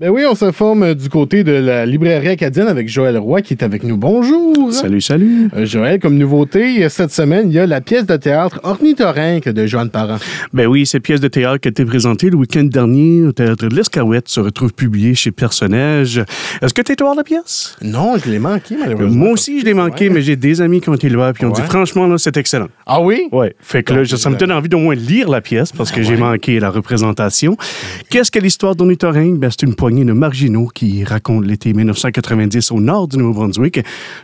[0.00, 3.54] Ben oui, on se forme du côté de la librairie acadienne avec Joël Roy qui
[3.54, 3.96] est avec nous.
[3.96, 4.72] Bonjour.
[4.72, 5.48] Salut, salut.
[5.54, 9.66] Euh, Joël, comme nouveauté, cette semaine, il y a la pièce de théâtre Ornithorynque de
[9.66, 10.16] Joanne Parent.
[10.52, 13.68] Ben oui, cette pièce de théâtre qui a été présentée le week-end dernier au théâtre
[13.68, 16.24] de l'Escaouette se retrouve publiée chez Personnage.
[16.60, 17.76] Est-ce que tu es voir la pièce?
[17.80, 19.14] Non, je l'ai manqué, malheureusement.
[19.14, 21.50] Moi aussi, je l'ai manqué, mais j'ai des amis qui ont été là puis ont
[21.50, 22.66] dit franchement, là, c'est excellent.
[22.84, 23.28] Ah oui?
[23.30, 23.46] Oui.
[23.60, 26.16] Fait que là, ça me donne envie d'au moins lire la pièce parce que j'ai
[26.16, 27.56] manqué la représentation.
[28.10, 29.38] Qu'est-ce que l'histoire d'Ornithorynque?
[29.38, 33.80] Ben, c'est une poignée de marginaux qui raconte l'été 1990 au nord du Nouveau-Brunswick.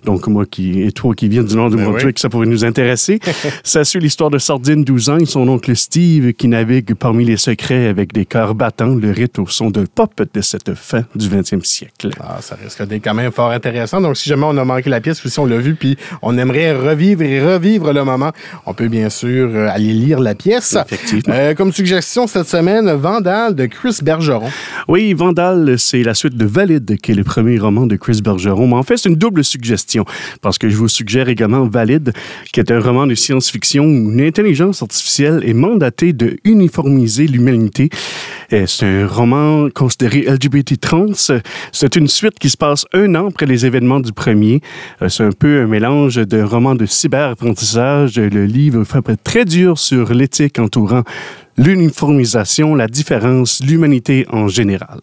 [0.06, 2.64] Donc, moi qui, et toi qui viens du nord du ben Nouveau-Brunswick, ça pourrait nous
[2.64, 3.20] intéresser.
[3.62, 7.36] ça suit l'histoire de Sardine, 12 ans, et son oncle Steve qui navigue parmi les
[7.36, 11.28] secrets avec des cœurs battants, le rite au son de pop de cette fin du
[11.28, 12.08] 20e siècle.
[12.20, 14.00] Ah, ça risque d'être quand même fort intéressant.
[14.00, 16.38] Donc, si jamais on a manqué la pièce ou si on l'a vu, puis on
[16.38, 18.32] aimerait revivre et revivre le moment,
[18.64, 20.74] on peut bien sûr euh, aller lire la pièce.
[20.86, 21.34] Effectivement.
[21.36, 24.48] Euh, comme suggestion cette semaine, Vandal de Chris Bergeron.
[24.88, 28.66] Oui, Vandal, c'est la suite de Valide, qui est le premier roman de Chris Bergeron.
[28.68, 30.04] Mais en fait, c'est une double suggestion,
[30.40, 32.12] parce que je vous suggère également Valide,
[32.52, 37.90] qui est un roman de science-fiction où une intelligence artificielle est mandatée de uniformiser l'humanité.
[38.50, 41.12] C'est un roman considéré LGBT trans.
[41.72, 44.60] C'est une suite qui se passe un an après les événements du premier.
[45.02, 48.16] Euh, c'est un peu un mélange de roman de cyber-apprentissage.
[48.16, 51.04] Le livre frappe très dur sur l'éthique entourant
[51.60, 55.00] l'uniformisation, la différence, l'humanité en général.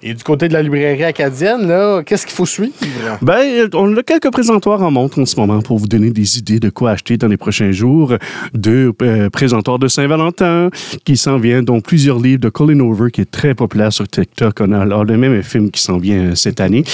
[0.00, 2.72] Et du côté de la librairie acadienne, là, qu'est-ce qu'il faut suivre?
[3.20, 6.60] Ben, on a quelques présentoirs en montre en ce moment pour vous donner des idées
[6.60, 8.14] de quoi acheter dans les prochains jours.
[8.54, 10.70] Deux euh, présentoirs de Saint-Valentin
[11.04, 14.60] qui s'en vient, dont plusieurs livres de Colin Over qui est très populaire sur TikTok.
[14.60, 16.84] On a alors le même film qui s'en vient cette année.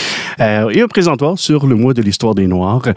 [0.41, 2.89] Euh, et un présentoir sur le mois de l'histoire des Noirs.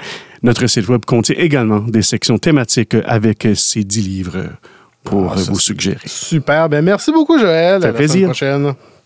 [0.42, 4.46] Notre site web contient également des sections thématiques avec ces dix livres
[5.04, 6.00] pour ah, vous suggérer.
[6.06, 6.70] Super.
[6.70, 7.82] Ben, merci beaucoup, Joël.
[7.82, 8.18] Ça fait plaisir.
[8.18, 8.74] À la prochaine.